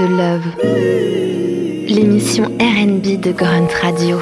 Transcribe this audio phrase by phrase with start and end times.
[0.00, 0.46] de Love,
[1.86, 4.18] l'émission RB de Grunt Radio.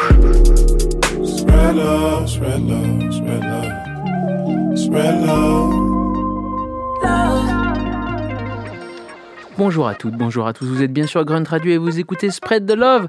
[9.56, 12.30] Bonjour à toutes, bonjour à tous, vous êtes bien sûr Grunt Radio et vous écoutez
[12.30, 13.06] Spread the Love,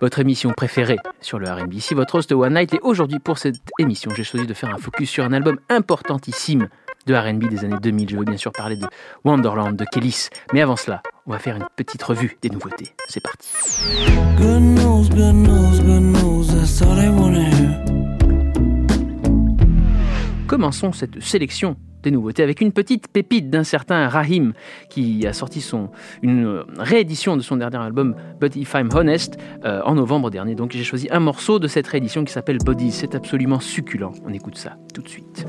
[0.00, 1.74] votre émission préférée sur le RB.
[1.74, 2.74] Ici votre host One Night.
[2.74, 6.68] Et aujourd'hui pour cette émission j'ai choisi de faire un focus sur un album importantissime
[7.08, 8.10] de RB des années 2000.
[8.10, 8.86] Je veux bien sûr parler de
[9.24, 10.28] Wonderland, de Kellys.
[10.52, 12.94] Mais avant cela, on va faire une petite revue des nouveautés.
[13.08, 13.48] C'est parti.
[20.46, 24.52] Commençons cette sélection des nouveautés avec une petite pépite d'un certain Rahim
[24.88, 25.90] qui a sorti son,
[26.22, 30.54] une réédition de son dernier album But If I'm Honest euh, en novembre dernier.
[30.54, 32.92] Donc j'ai choisi un morceau de cette réédition qui s'appelle Bodies.
[32.92, 34.12] C'est absolument succulent.
[34.24, 35.46] On écoute ça tout de suite.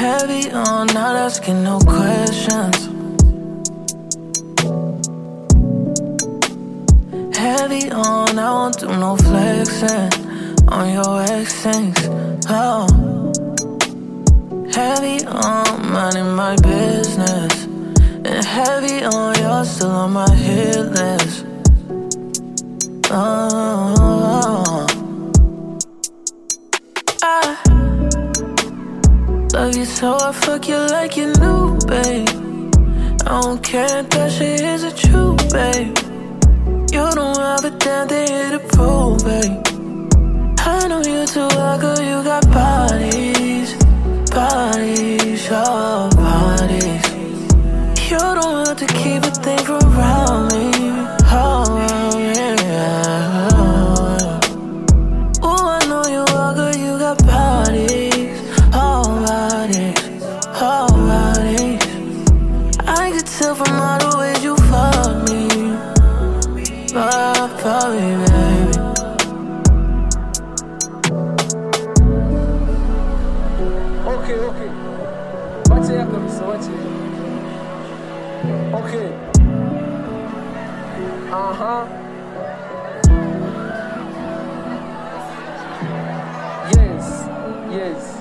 [0.00, 2.86] Heavy on, not asking no questions.
[7.36, 10.10] Heavy on, I won't do no flexing
[10.68, 11.98] on your ex things.
[12.48, 12.86] Oh.
[14.72, 17.64] Heavy on, minding my business.
[18.24, 21.44] And heavy on, you're still on my hit list.
[23.10, 24.19] Oh.
[29.60, 32.28] Love you so I fuck you like you new, babe.
[33.26, 35.98] I don't care if that shit isn't true, babe.
[36.94, 39.60] You don't have a damn thing to prove, babe.
[40.60, 43.74] I know you too well, girl, you got bodies,
[44.30, 47.06] bodies, oh, bodies.
[48.10, 49.79] You don't have to keep a thing from
[78.80, 79.08] Okay.
[81.32, 81.84] Uh huh.
[86.76, 87.04] Yes,
[87.70, 88.16] yes.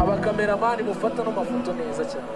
[0.00, 2.28] abakameramani mufata n'amafoto neza cyane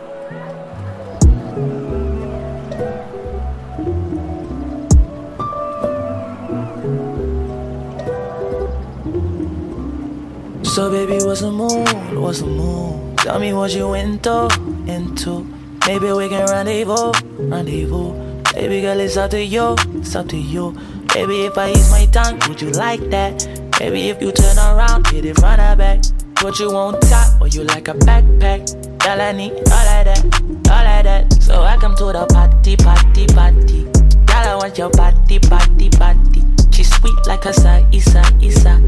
[10.62, 11.88] So baby, what's the mood?
[12.15, 12.90] What's the mood?
[13.31, 14.49] Tell me what you into,
[14.89, 15.47] into.
[15.87, 18.43] Maybe we can rendezvous, rendezvous.
[18.53, 20.73] Baby girl, it's up to you, it's up to you.
[21.15, 23.47] Baby, if I use my tongue, would you like that?
[23.79, 26.03] Baby, if you turn around, hit it front or back.
[26.43, 28.67] What you want top, or you like a backpack?
[28.99, 30.25] Girl, I need all of that,
[30.69, 31.33] all of that.
[31.41, 33.85] So I come to the party, party, party.
[34.27, 36.43] Girl, I want your body, body, body.
[36.73, 38.83] She sweet like a sa, isa, isa,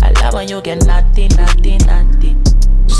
[0.00, 2.39] I love when you get naughty, naughty, naughty.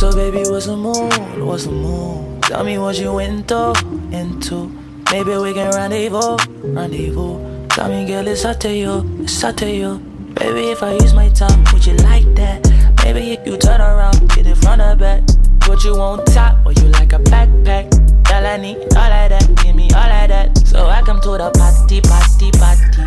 [0.01, 1.13] So baby, what's the mood?
[1.45, 2.43] What's the mood?
[2.45, 3.75] Tell me what you into,
[4.11, 4.73] into.
[5.13, 7.69] Maybe we can rendezvous, rendezvous.
[7.69, 9.99] Tell me, girl, it's up to you, it's up to you.
[10.37, 12.67] Baby, if I use my tongue, would you like that?
[13.05, 15.21] Maybe if you turn around, get in front of back.
[15.69, 17.93] What you want top, or you like a backpack?
[18.33, 20.67] All I need, all of that, give me all of that.
[20.67, 23.05] So I come to the party, party, party.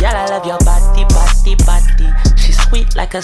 [0.00, 2.34] Girl, I love your body, body, body.
[2.36, 3.22] She's sweet like a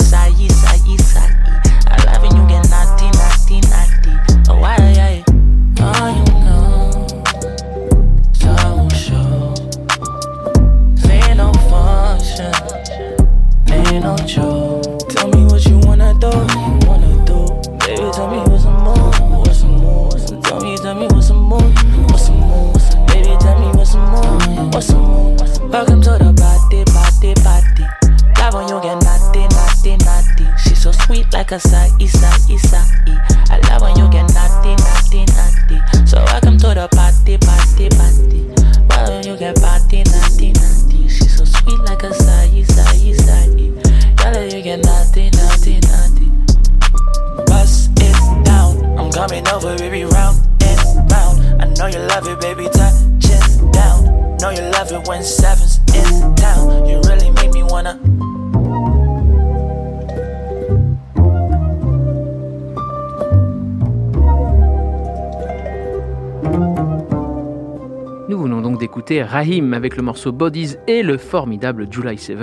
[68.29, 72.39] Nous venons donc d'écouter Rahim avec le morceau Bodies et le formidable July 7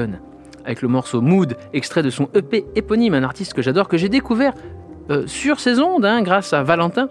[0.66, 4.10] avec le morceau Mood, extrait de son EP éponyme, un artiste que j'adore, que j'ai
[4.10, 4.54] découvert
[5.12, 7.10] euh, sur ses ondes hein, grâce à Valentin,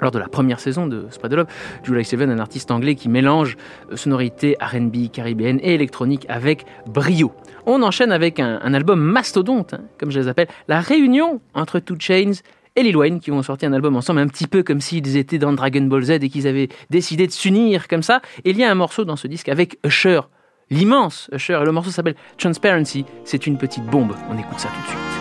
[0.00, 1.46] lors de la première saison de Spread the Love.
[1.82, 3.56] July Seven, un artiste anglais qui mélange
[3.92, 7.32] euh, sonorités RB, caribéenne et électronique avec brio.
[7.66, 11.96] On enchaîne avec un, album mastodonte, hein, comme je les appelle, la réunion entre Two
[11.98, 12.32] Chains
[12.78, 15.38] et Lil Wayne qui ont sorti un album ensemble, un petit peu comme s'ils étaient
[15.38, 18.22] dans Dragon Ball Z et qu'ils avaient décidé de s'unir comme ça.
[18.44, 20.20] Et il y a un morceau dans ce disque avec Usher,
[20.70, 23.04] l'immense Usher, et le morceau s'appelle Transparency.
[23.24, 24.14] C'est une petite bombe.
[24.30, 25.17] On écoute ça tout de suite.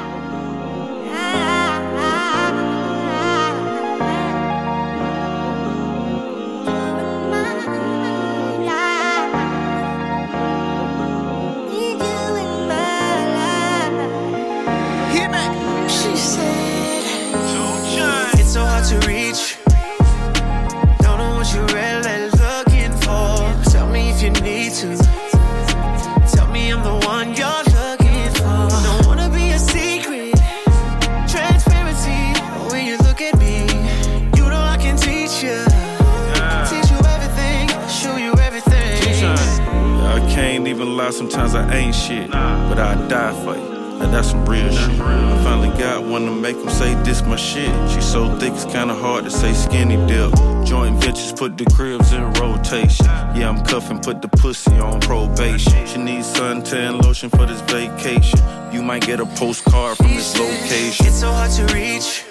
[41.13, 43.77] Sometimes I ain't shit, but I die for you.
[43.99, 44.99] Now that's some real shit.
[45.01, 47.71] I finally got one to make them say this my shit.
[47.89, 50.31] She so thick it's kinda hard to say skinny dip.
[50.65, 53.05] Joint ventures put the cribs in rotation.
[53.35, 55.87] Yeah, I'm cuffing, put the pussy on probation.
[55.87, 58.39] She needs suntan lotion for this vacation.
[58.71, 61.07] You might get a postcard from this location.
[61.07, 62.23] It's so hard to reach.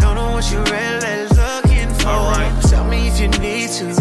[0.00, 2.68] Don't know what you're really looking for.
[2.68, 3.94] Tell me if you need to.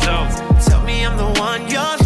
[0.00, 2.03] Tell me I'm the one you're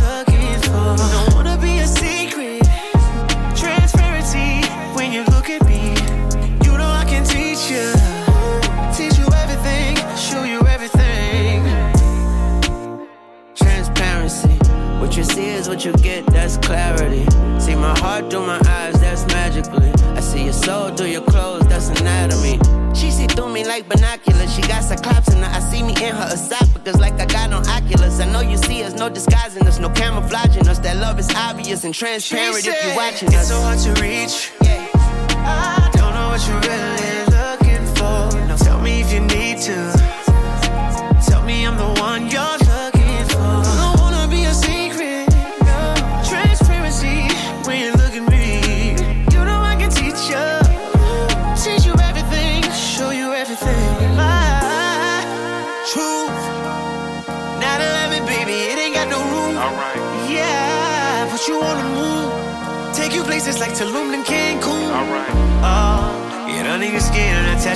[15.19, 17.27] you see is what you get, that's clarity.
[17.59, 19.91] See my heart through my eyes, that's magically.
[20.17, 22.61] I see your soul through your clothes, that's anatomy.
[22.95, 24.55] She see through me like binoculars.
[24.55, 25.51] She got cyclops in her.
[25.53, 28.21] I see me in her esophagus like I got on Oculus.
[28.21, 30.79] I know you see us, no disguising us, no camouflaging us.
[30.79, 33.35] That love is obvious and transparent if you're watching us.
[33.35, 34.53] It's so hard to reach.
[34.63, 34.87] Yeah.
[34.95, 37.08] I don't know what you're really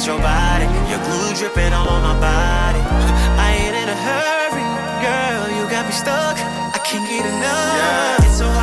[0.06, 0.66] your body.
[0.90, 2.82] Your glue dripping all on my body.
[3.38, 4.66] I ain't in a hurry,
[4.98, 5.46] girl.
[5.56, 6.36] You got me stuck.
[6.38, 7.78] I can't get enough.
[7.78, 8.26] Yeah.
[8.26, 8.61] It's so hard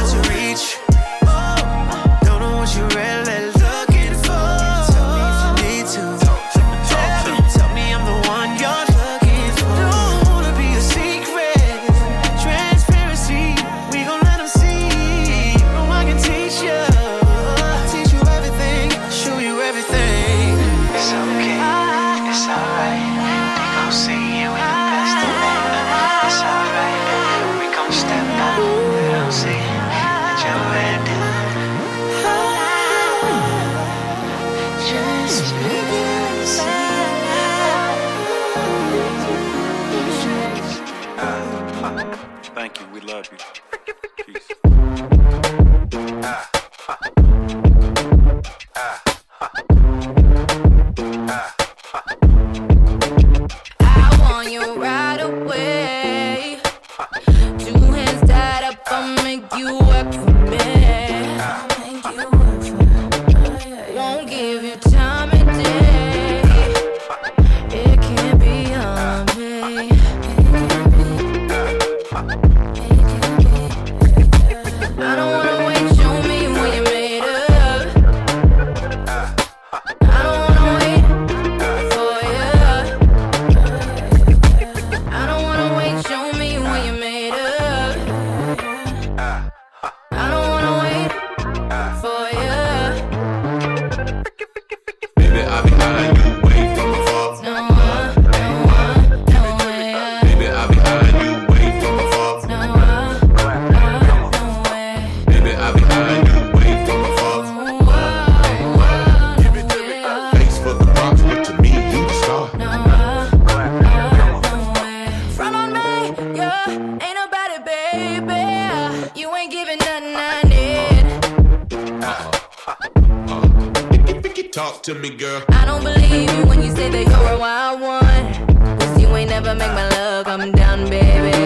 [124.83, 125.44] to me, girl.
[125.50, 128.80] I don't believe you when you say that you're a wild one.
[128.80, 131.38] Cause you ain't never make my love come down, baby.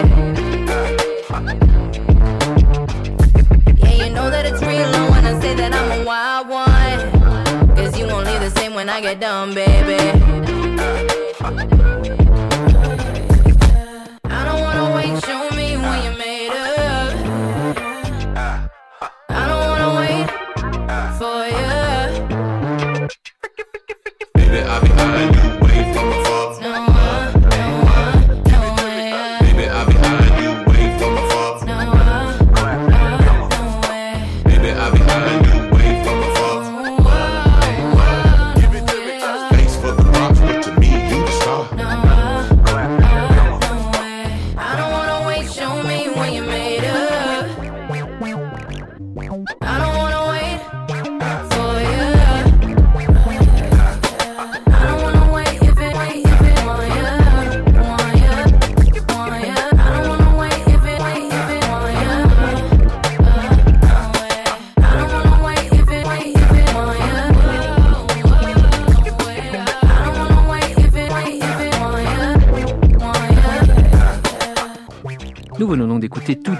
[3.80, 7.76] Yeah, you know that it's real when I say that I'm a wild one.
[7.76, 10.13] Cause you won't leave the same when I get done, baby.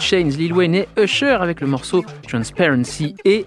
[0.04, 3.46] Chains, Lil Wayne et Usher avec le morceau Transparency et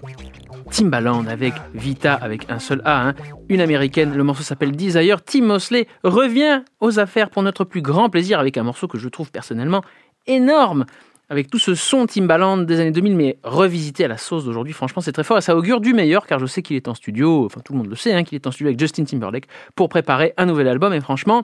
[0.71, 3.13] Timbaland avec Vita avec un seul A, hein.
[3.47, 4.15] une américaine.
[4.15, 5.23] Le morceau s'appelle Desire.
[5.23, 9.07] Tim Mosley revient aux affaires pour notre plus grand plaisir avec un morceau que je
[9.07, 9.83] trouve personnellement
[10.25, 10.87] énorme.
[11.29, 15.03] Avec tout ce son Timbaland des années 2000, mais revisité à la sauce d'aujourd'hui, franchement,
[15.03, 17.45] c'est très fort et ça augure du meilleur car je sais qu'il est en studio,
[17.45, 19.45] enfin tout le monde le sait, hein, qu'il est en studio avec Justin Timberlake
[19.75, 21.43] pour préparer un nouvel album et franchement,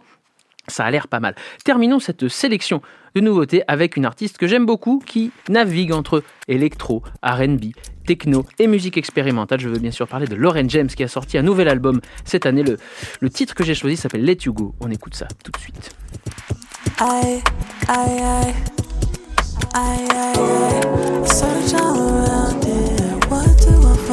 [0.68, 1.36] ça a l'air pas mal.
[1.64, 2.82] Terminons cette sélection
[3.16, 7.74] de nouveautés avec une artiste que j'aime beaucoup qui navigue entre électro, RB,
[8.06, 9.60] techno et musique expérimentale.
[9.60, 12.46] Je veux bien sûr parler de Lauren James qui a sorti un nouvel album cette
[12.46, 12.64] année.
[12.64, 14.76] Le, titre que j'ai choisi s'appelle Let You Go.
[14.80, 15.92] On écoute ça tout de suite.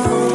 [0.02, 0.29] It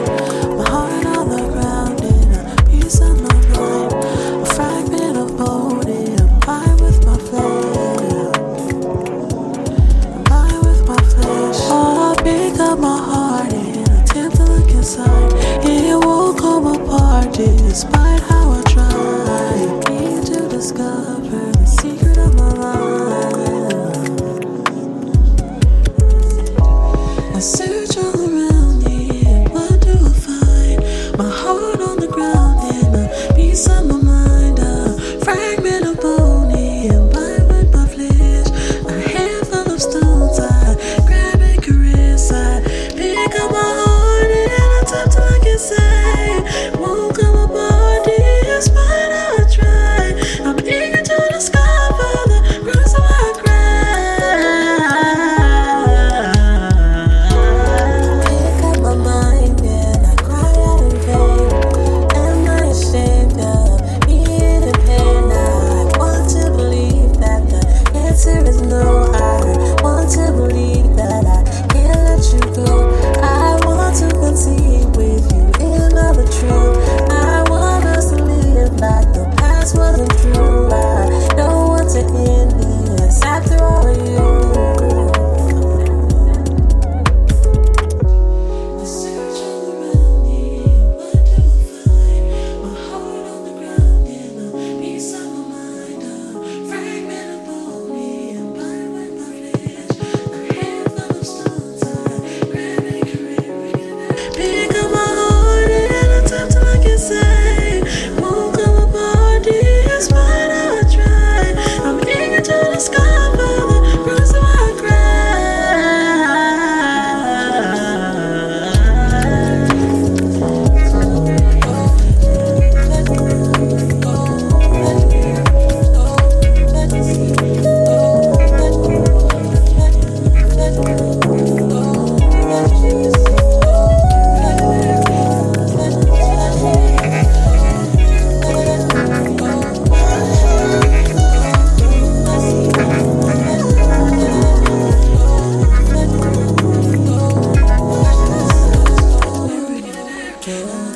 [150.46, 150.95] 说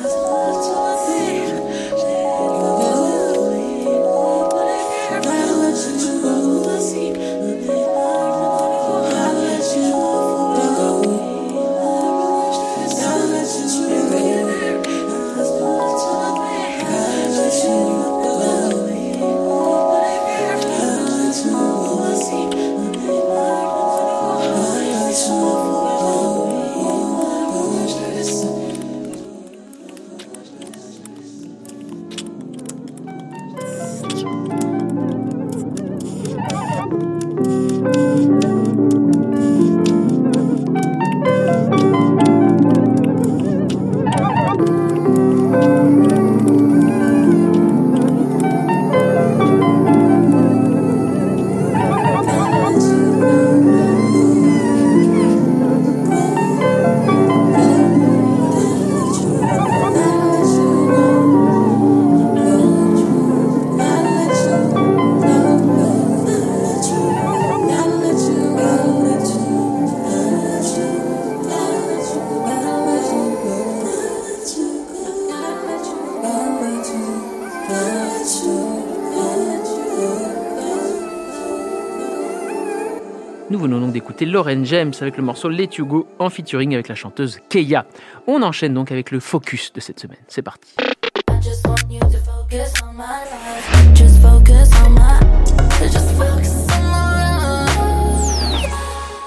[83.50, 86.86] Nous venons donc d'écouter Lauren James avec le morceau Let You Go en featuring avec
[86.86, 87.84] la chanteuse Keia.
[88.28, 90.20] On enchaîne donc avec le focus de cette semaine.
[90.28, 90.76] C'est parti.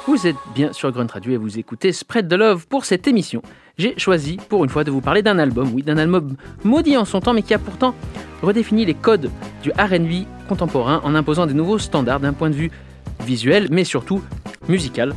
[0.08, 3.42] Vous êtes bien sur Grunt Radio et vous écoutez Spread the Love pour cette émission.
[3.78, 7.04] J'ai choisi pour une fois de vous parler d'un album, oui, d'un album maudit en
[7.04, 7.94] son temps mais qui a pourtant
[8.42, 9.30] redéfini les codes
[9.64, 12.72] du RB contemporain en imposant des nouveaux standards d'un point de vue
[13.26, 14.22] visuel mais surtout
[14.68, 15.14] musical.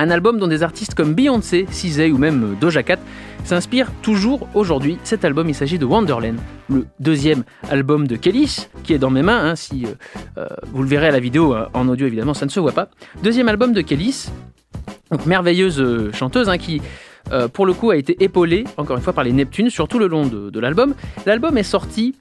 [0.00, 2.98] Un album dont des artistes comme Beyoncé, Cizay ou même Doja Cat
[3.44, 4.98] s'inspirent toujours aujourd'hui.
[5.02, 6.36] Cet album, il s'agit de Wonderland,
[6.68, 9.50] le deuxième album de Kellys, qui est dans mes mains.
[9.50, 9.94] hein, si euh,
[10.38, 12.72] euh, vous le verrez à la vidéo euh, en audio, évidemment, ça ne se voit
[12.72, 12.90] pas.
[13.24, 14.28] Deuxième album de Kellys,
[15.10, 16.80] donc merveilleuse euh, chanteuse hein, qui,
[17.32, 19.98] euh, pour le coup, a été épaulée, encore une fois, par les Neptunes sur tout
[19.98, 20.94] le long de, l'album.
[21.26, 22.14] L'album est sorti,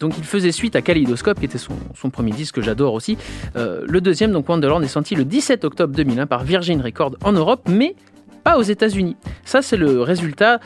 [0.00, 3.16] donc il faisait suite à Kaleidoscope, qui était son, premier disque que j'adore aussi.
[3.56, 7.32] Euh, le deuxième, donc Wonderland, est sorti le 17 octobre 2001 par Virgin Records en
[7.32, 7.94] Europe, mais
[8.42, 9.16] pas aux États-Unis.
[9.44, 10.60] Ça, c'est le résultat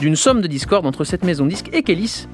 [0.00, 2.26] d'une somme de discorde entre cette maison de disques et Kellys,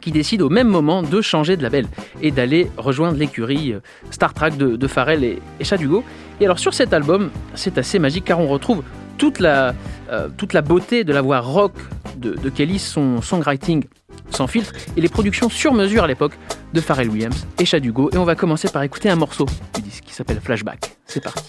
[0.00, 1.86] qui décide au même moment de changer de label
[2.22, 6.04] et d'aller rejoindre l'écurie euh, Star Trek de, de Pharrell et, et Chad Hugo.
[6.40, 8.82] Et alors sur cet album, c'est assez magique car on retrouve
[9.18, 9.74] toute la,
[10.10, 11.72] euh, toute la beauté de la voix rock
[12.16, 13.84] de, de Kelly, son songwriting
[14.30, 16.38] sans filtre et les productions sur mesure à l'époque
[16.72, 18.10] de Pharrell Williams et Chad Hugo.
[18.12, 20.96] Et on va commencer par écouter un morceau du disque qui s'appelle Flashback.
[21.06, 21.42] C'est parti.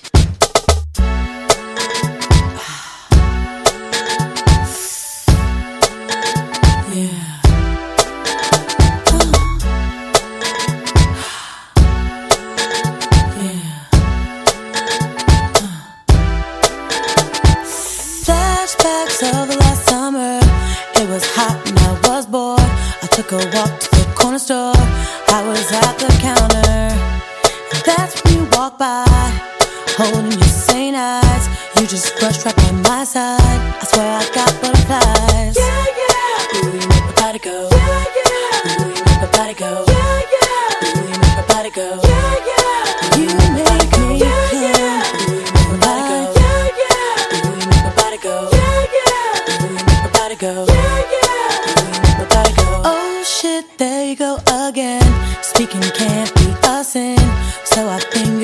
[50.37, 50.65] Go.
[50.67, 51.67] Yeah, yeah.
[51.67, 52.81] Ooh, you make my body go.
[52.85, 55.03] Oh shit, there you go again.
[55.41, 57.17] Speaking can't be a sin,
[57.65, 58.36] so I fingered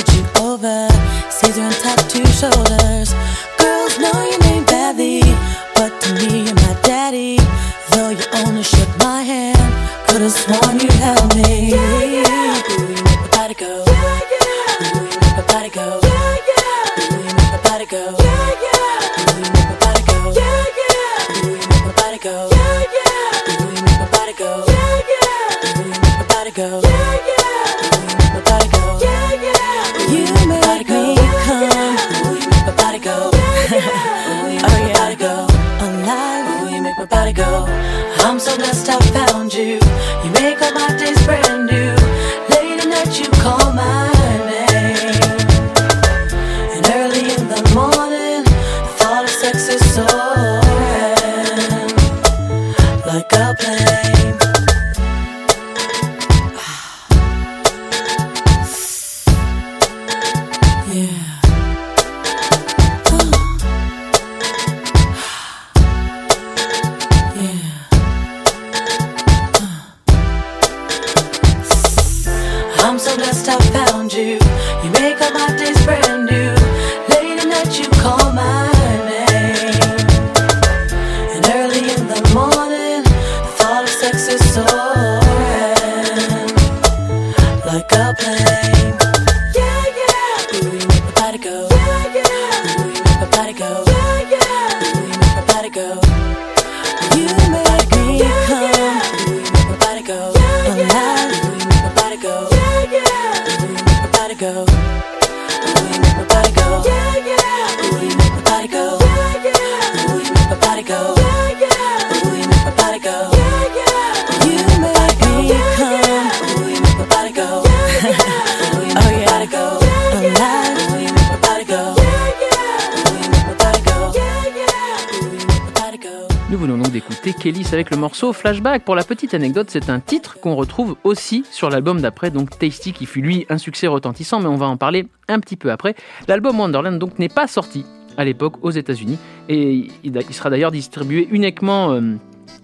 [128.31, 128.85] Flashback.
[128.85, 132.93] Pour la petite anecdote, c'est un titre qu'on retrouve aussi sur l'album d'après, donc Tasty,
[132.93, 135.95] qui fut lui un succès retentissant, mais on va en parler un petit peu après.
[136.27, 139.17] L'album Wonderland donc n'est pas sorti à l'époque aux États-Unis
[139.49, 142.15] et il sera d'ailleurs distribué uniquement euh,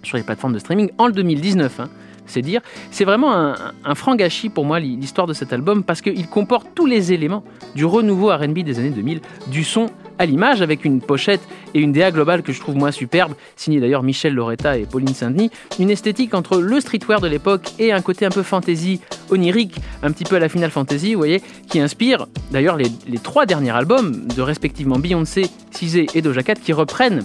[0.02, 1.80] sur les plateformes de streaming en 2019.
[1.80, 1.88] hein.
[2.30, 2.60] C'est dire.
[2.90, 6.86] C'est vraiment un, franc gâchis pour moi l'histoire de cet album parce qu'il comporte tous
[6.86, 9.86] les éléments du renouveau RB des années 2000, du son
[10.18, 11.40] à l'image avec une pochette
[11.72, 15.14] et une DA globale que je trouve moi superbe, signée d'ailleurs Michel Loretta et Pauline
[15.14, 19.76] Saint-Denis, une esthétique entre le streetwear de l'époque et un côté un peu fantasy, onirique,
[20.02, 21.40] un petit peu à la Final Fantasy, vous voyez,
[21.70, 26.56] qui inspire d'ailleurs les, les trois derniers albums de respectivement Beyoncé, Cizé et Doja Cat
[26.56, 27.24] qui reprennent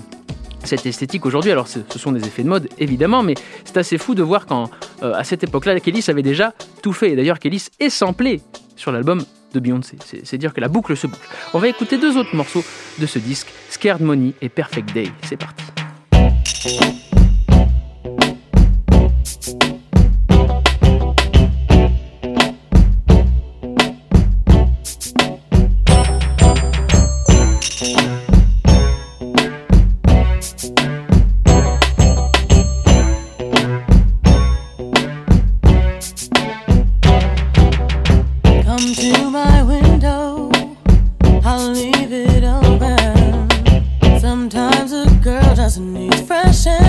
[0.66, 1.52] cette esthétique aujourd'hui.
[1.52, 5.24] Alors ce sont des effets de mode évidemment, mais c'est assez fou de voir qu'à
[5.24, 7.12] cette époque-là, Kélis avait déjà tout fait.
[7.12, 8.42] Et d'ailleurs, Kélis est samplé
[8.76, 9.24] sur l'album
[9.54, 9.98] de Beyoncé.
[10.24, 11.28] C'est dire que la boucle se boucle.
[11.54, 12.64] On va écouter deux autres morceaux
[13.00, 15.10] de ce disque, Scared Money et Perfect Day.
[15.24, 15.64] C'est parti.
[45.66, 46.85] Doesn't need fresh air.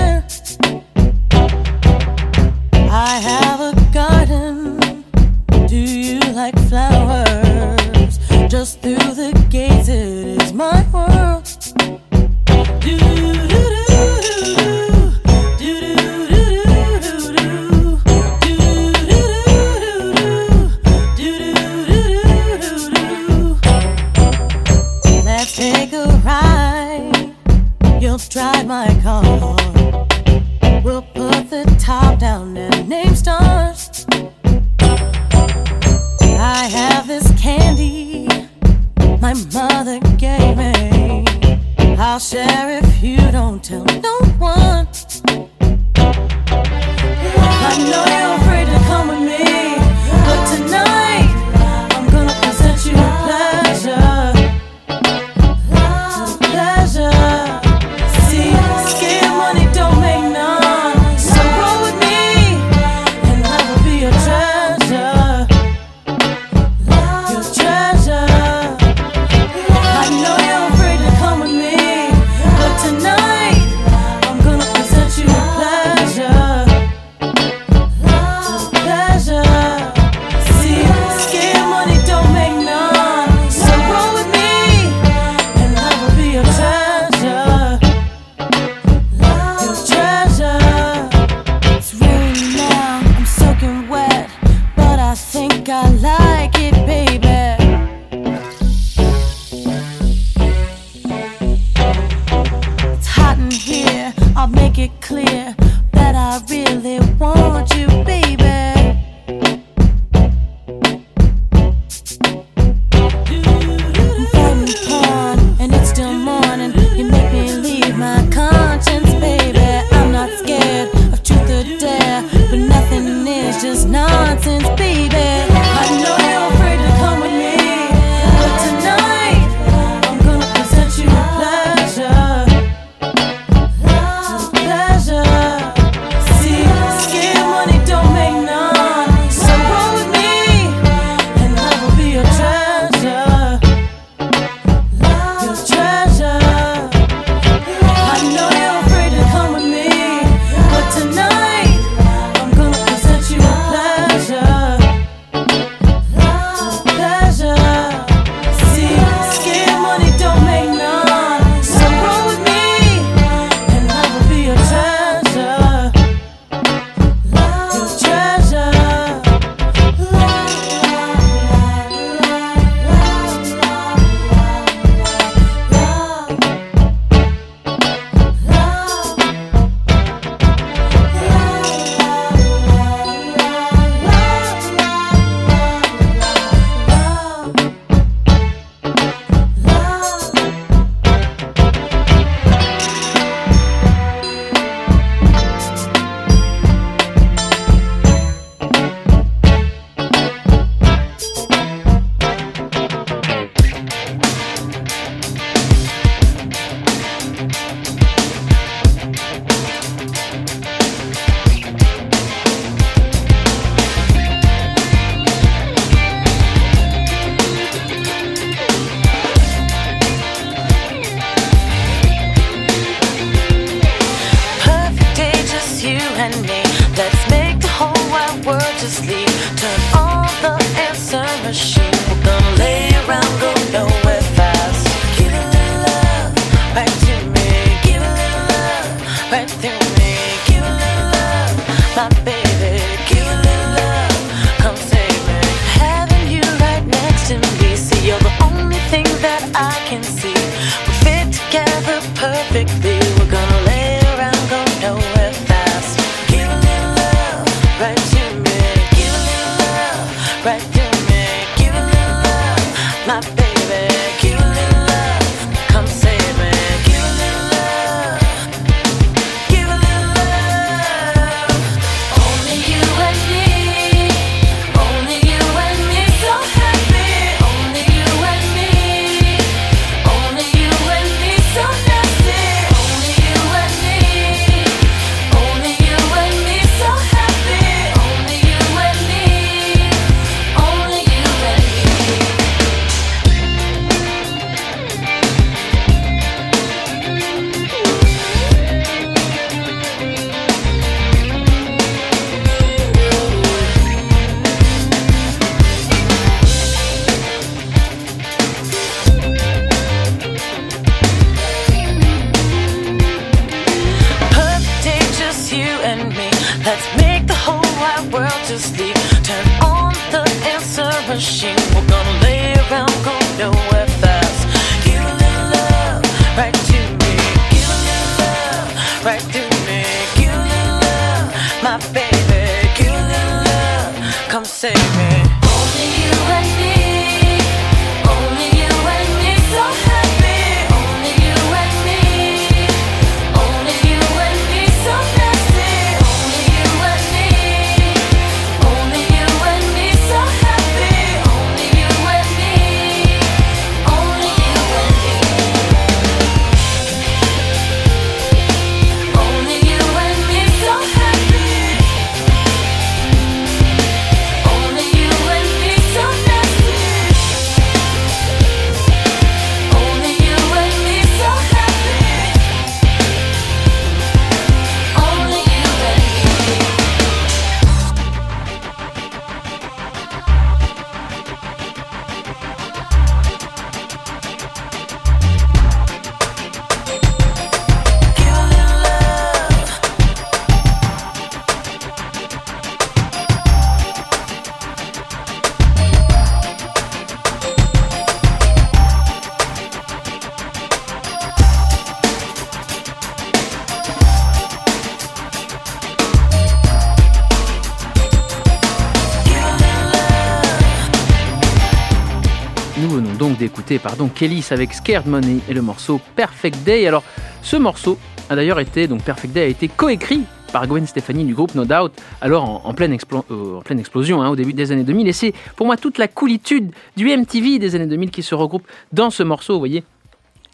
[413.75, 416.87] Pardon, Kellys avec Scared Money et le morceau Perfect Day.
[416.87, 417.03] Alors,
[417.41, 417.97] ce morceau
[418.29, 421.65] a d'ailleurs été, donc Perfect Day a été coécrit par Gwen Stefani du groupe No
[421.65, 425.07] Doubt, alors en, euh, pleine explosion hein, au début des années 2000.
[425.09, 428.65] Et c'est pour moi toute la coolitude du MTV des années 2000 qui se regroupe
[428.93, 429.83] dans ce morceau, vous voyez.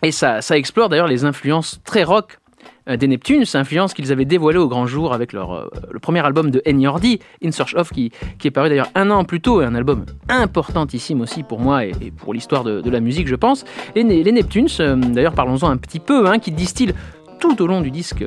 [0.02, 2.40] Et ça, ça explore d'ailleurs les influences très rock
[2.88, 6.52] des Neptunes, influence qu'ils avaient dévoilée au grand jour avec leur, euh, le premier album
[6.52, 9.62] de N Yordi, In Search Of, qui, qui est paru d'ailleurs un an plus tôt,
[9.62, 13.66] et un album importantissime aussi pour moi et, pour l'histoire de, la musique, je pense.
[13.96, 16.94] Les, les Neptunes, euh, d'ailleurs parlons-en un petit peu, hein, qui distillent
[17.40, 18.26] tout au long du disque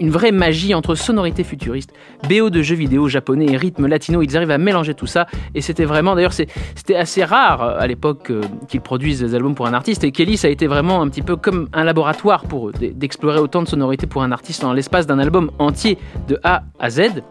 [0.00, 1.92] une vraie magie entre sonorités futuristes,
[2.28, 4.22] BO de jeux vidéo japonais et rythme latino.
[4.22, 7.86] Ils arrivent à mélanger tout ça et c'était vraiment, d'ailleurs, c'était assez rare euh, à
[7.86, 10.04] l'époque euh, qu'ils produisent des albums pour un artiste.
[10.04, 13.38] Et Kelly, ça a été vraiment un petit peu comme un laboratoire pour eux d'explorer
[13.38, 17.22] autant de sonorités pour un artiste en l'espace d'un album entier de A à Z.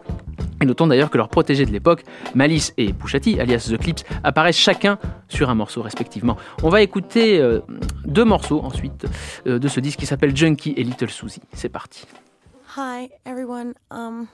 [0.62, 2.02] Et notons d'ailleurs que leurs protégés de l'époque,
[2.34, 4.98] Malice et Pushati, alias The Clips, apparaissent chacun
[5.28, 6.36] sur un morceau respectivement.
[6.62, 7.60] On va écouter euh,
[8.06, 9.06] deux morceaux ensuite
[9.44, 11.42] de ce disque qui s'appelle Junkie et Little Susie.
[11.52, 12.06] C'est parti.
[12.76, 13.74] Hi, everyone.
[13.90, 14.28] Um,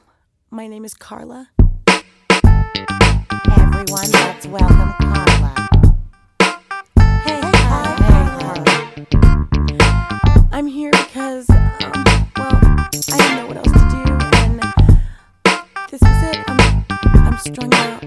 [0.51, 1.49] my name is Carla.
[2.43, 5.69] Everyone, let's welcome Carla.
[7.23, 7.95] Hey, hi,
[8.41, 8.65] Carla.
[10.51, 12.03] I'm here because, um,
[12.37, 14.03] well, I didn't know what else to do,
[14.39, 14.61] and
[15.89, 16.43] this was it.
[16.49, 16.85] I'm,
[17.25, 18.03] I'm strung out.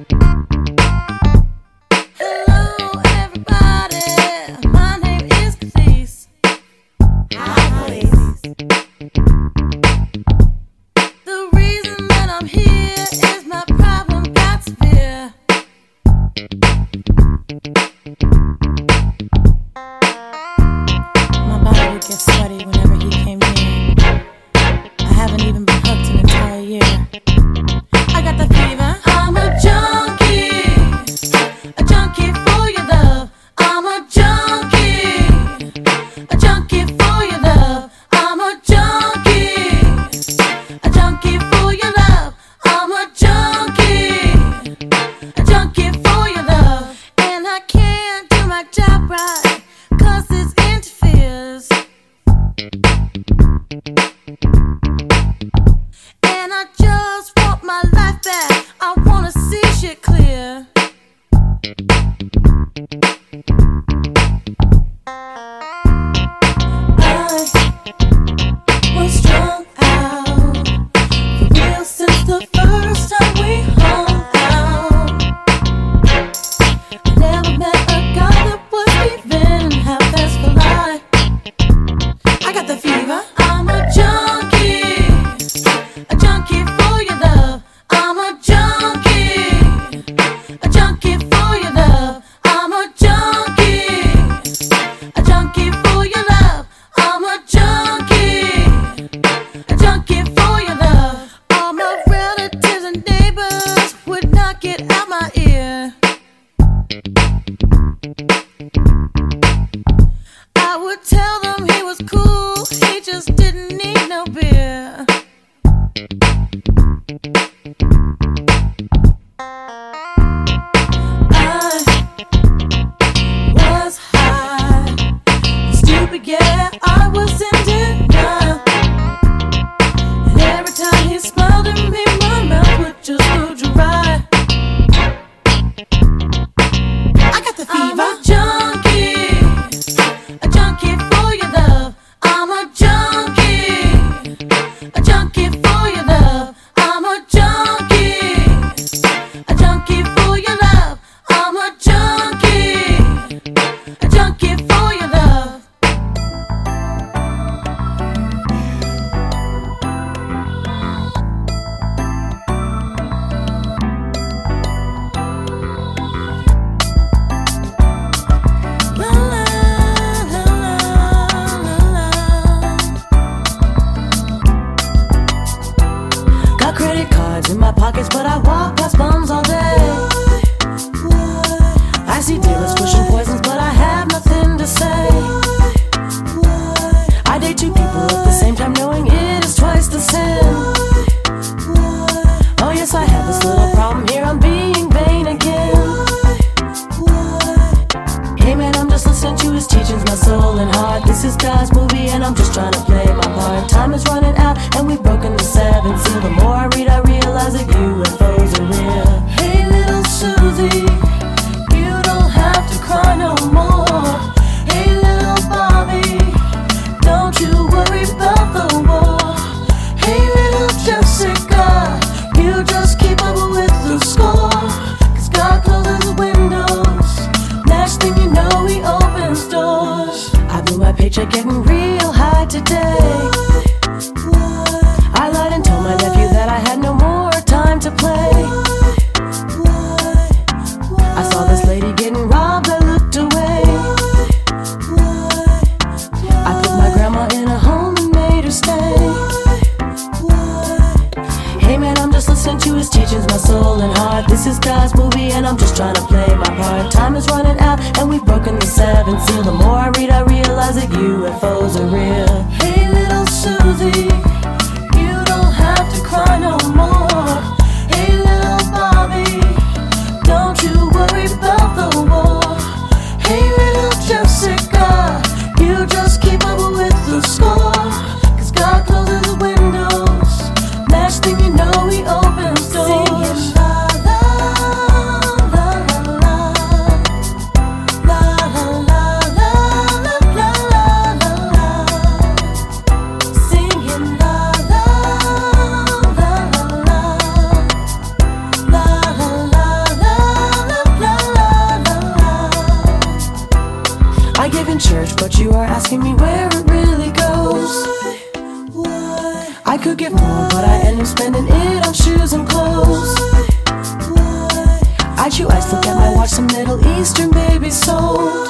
[315.25, 318.47] I chew ice, look at my watch, some Middle Eastern babies sold.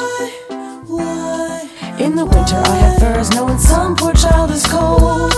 [1.98, 5.32] In the winter, I have furs, knowing some poor child is cold.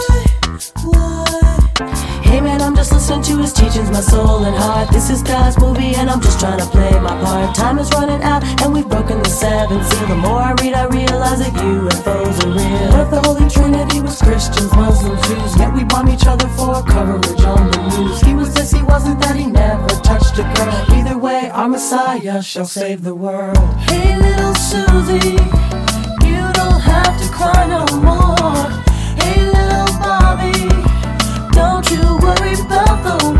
[2.77, 4.91] Just listening to his teachings, my soul and heart.
[4.91, 7.55] This is God's movie, and I'm just trying to play my part.
[7.55, 10.07] Time is running out, and we've broken the seventh seal.
[10.07, 13.01] The more I read, I realize that UFOs are real.
[13.01, 15.57] If the Holy Trinity was Christians, Muslims, Jews?
[15.57, 18.21] Yet we bomb each other for coverage on the news.
[18.21, 20.99] He was this, he wasn't that, he never touched a girl.
[20.99, 23.57] Either way, our Messiah shall save the world.
[23.89, 25.33] Hey, little Susie,
[26.29, 28.86] you don't have to cry no more.
[31.97, 33.36] Don't worry about the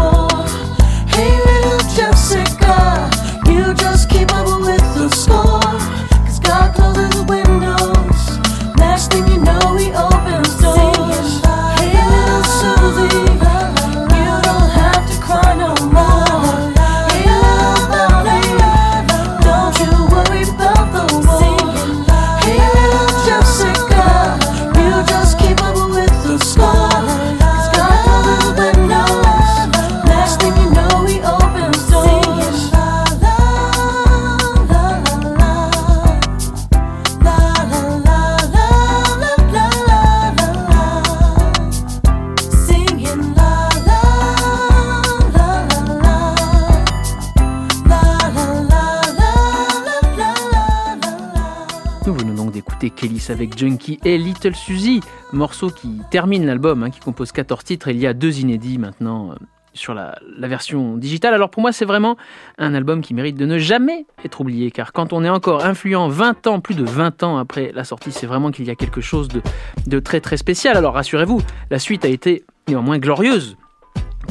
[53.30, 55.02] avec Junkie et Little Suzy,
[55.34, 57.88] morceau qui termine l'album, hein, qui compose 14 titres.
[57.88, 59.36] Et il y a deux inédits maintenant euh,
[59.74, 61.34] sur la, version digitale.
[61.34, 62.18] Alors pour moi, c'est vraiment
[62.58, 66.08] un album qui mérite de ne jamais être oublié, car quand on est encore influent
[66.08, 69.02] 20 ans, plus de 20 ans après la sortie, c'est vraiment qu'il y a quelque
[69.02, 70.78] chose de très très spécial.
[70.78, 73.58] Alors rassurez-vous, la suite a été néanmoins glorieuse.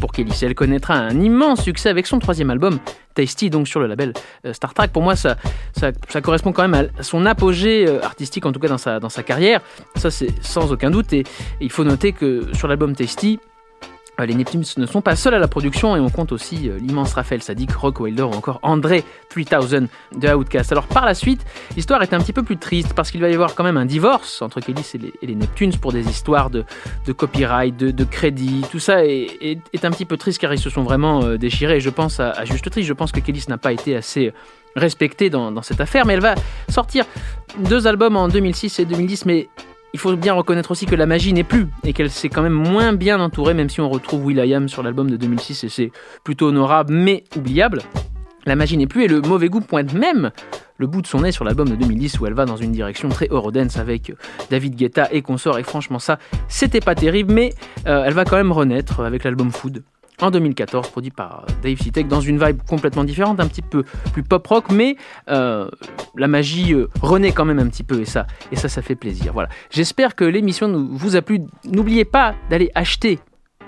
[0.01, 2.79] Pour Kelly, elle connaîtra un immense succès avec son troisième album,
[3.15, 4.13] Tasty, donc sur le label
[4.45, 4.89] euh, Star Trek.
[4.89, 5.37] Pour moi, ça,
[6.23, 9.23] correspond quand même à son apogée euh, artistique, en tout cas dans sa, dans sa
[9.23, 9.61] carrière.
[9.97, 11.13] Ça, c'est sans aucun doute.
[11.13, 11.25] Et,
[11.61, 13.39] il faut noter que sur l'album Tasty,
[14.25, 17.12] les Neptunes ne sont pas seuls à la production et on compte aussi euh, l'immense
[17.12, 20.73] Raphaël Sadik, Rock Wilder ou encore André 3000 de Outcast.
[20.73, 21.45] Alors par la suite,
[21.77, 23.85] l'histoire est un petit peu plus triste parce qu'il va y avoir quand même un
[23.85, 24.83] divorce entre Kelly
[25.23, 26.64] et les, Neptunes pour des histoires de,
[27.07, 28.64] de copyright, de, de, crédit.
[28.71, 31.81] Tout ça est, est, un petit peu triste car ils se sont vraiment euh, déchirés.
[31.81, 34.33] Je pense à, juste triste, je pense que Kelly n'a pas été assez
[34.77, 36.35] respectée dans, dans cette affaire, mais elle va
[36.69, 37.05] sortir
[37.59, 39.49] deux albums en 2006 et 2010, mais
[39.97, 42.53] il faut bien reconnaître aussi que la magie n'est plus et qu'elle s'est quand même
[42.53, 45.91] moins bien entourée, même si on retrouve Will.i.am sur l'album de 2006 et c'est
[46.23, 47.81] plutôt honorable mais oubliable.
[48.45, 50.33] La magie n'est plus et le mauvais goût pointe même
[50.77, 53.09] le bout de son nez sur l'album de 2010 où elle va dans une direction
[53.09, 54.13] très Eurodance avec
[54.51, 57.55] David Guetta et consorts et franchement ça c'était pas terrible mais
[57.87, 59.83] euh, elle va quand même renaître avec l'album Food
[60.21, 64.23] en 2014, produit par Dave Sitek, dans une vibe complètement différente, un petit peu plus
[64.23, 64.97] pop rock, mais
[65.29, 65.69] euh,
[66.17, 68.95] la magie euh, renaît quand même un petit peu, et ça, et ça, ça fait
[68.95, 69.33] plaisir.
[69.33, 69.49] Voilà.
[69.71, 71.41] J'espère que l'émission vous a plu.
[71.64, 73.19] N'oubliez pas d'aller acheter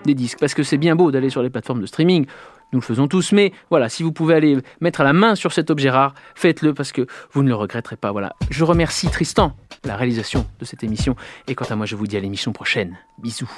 [0.05, 2.27] des disques, parce que c'est bien beau d'aller sur les plateformes de streaming.
[2.73, 5.71] Nous le faisons tous, mais voilà, si vous pouvez aller mettre la main sur cet
[5.71, 8.13] objet rare, faites-le parce que vous ne le regretterez pas.
[8.13, 8.35] Voilà.
[8.51, 9.55] Je remercie Tristan,
[9.85, 11.17] la réalisation de cette émission,
[11.47, 12.99] et quant à moi, je vous dis à l'émission prochaine.
[13.19, 13.51] Bisous.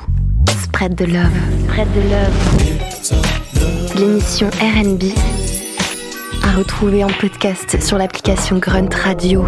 [0.48, 1.32] Spread the love,
[1.64, 2.34] spread the love.
[3.98, 5.12] L'émission RB
[6.44, 9.44] à retrouver en podcast sur l'application Grunt Radio.